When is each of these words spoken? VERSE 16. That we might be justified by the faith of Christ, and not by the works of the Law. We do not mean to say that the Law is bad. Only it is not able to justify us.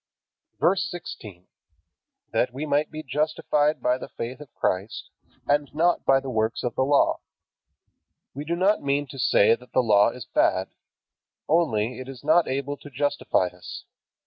VERSE 0.59 0.89
16. 0.89 1.45
That 2.33 2.51
we 2.51 2.65
might 2.65 2.89
be 2.89 3.03
justified 3.03 3.83
by 3.83 3.99
the 3.99 4.09
faith 4.09 4.39
of 4.41 4.51
Christ, 4.55 5.11
and 5.45 5.71
not 5.75 6.05
by 6.05 6.19
the 6.19 6.31
works 6.31 6.63
of 6.63 6.73
the 6.73 6.81
Law. 6.81 7.19
We 8.33 8.43
do 8.43 8.55
not 8.55 8.81
mean 8.81 9.05
to 9.09 9.19
say 9.19 9.53
that 9.53 9.73
the 9.73 9.83
Law 9.83 10.09
is 10.09 10.25
bad. 10.25 10.69
Only 11.47 11.99
it 11.99 12.09
is 12.09 12.23
not 12.23 12.47
able 12.47 12.77
to 12.77 12.89
justify 12.89 13.49
us. 13.53 13.83